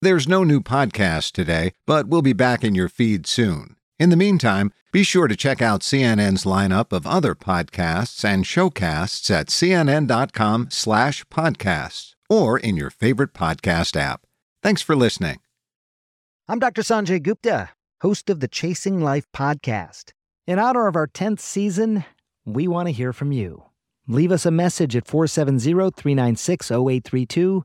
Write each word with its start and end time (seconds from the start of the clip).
There's 0.00 0.28
no 0.28 0.44
new 0.44 0.60
podcast 0.60 1.32
today, 1.32 1.72
but 1.84 2.06
we'll 2.06 2.22
be 2.22 2.32
back 2.32 2.62
in 2.62 2.76
your 2.76 2.88
feed 2.88 3.26
soon. 3.26 3.74
In 3.98 4.10
the 4.10 4.16
meantime, 4.16 4.72
be 4.92 5.02
sure 5.02 5.26
to 5.26 5.34
check 5.34 5.60
out 5.60 5.80
CNN's 5.80 6.44
lineup 6.44 6.92
of 6.92 7.04
other 7.04 7.34
podcasts 7.34 8.24
and 8.24 8.44
showcasts 8.44 9.28
at 9.28 9.48
cnn.com/podcasts 9.48 12.14
or 12.30 12.58
in 12.60 12.76
your 12.76 12.90
favorite 12.90 13.34
podcast 13.34 13.96
app. 13.96 14.24
Thanks 14.62 14.82
for 14.82 14.94
listening. 14.94 15.40
I'm 16.46 16.60
Dr. 16.60 16.82
Sanjay 16.82 17.20
Gupta, 17.20 17.70
host 18.00 18.30
of 18.30 18.38
the 18.38 18.46
Chasing 18.46 19.00
Life 19.00 19.26
podcast. 19.34 20.12
In 20.46 20.60
honor 20.60 20.86
of 20.86 20.94
our 20.94 21.08
10th 21.08 21.40
season, 21.40 22.04
we 22.44 22.68
want 22.68 22.86
to 22.86 22.92
hear 22.92 23.12
from 23.12 23.32
you. 23.32 23.64
Leave 24.06 24.30
us 24.30 24.46
a 24.46 24.52
message 24.52 24.94
at 24.94 25.08
470 25.08 25.90
396 25.90 26.70
0832 26.70 27.64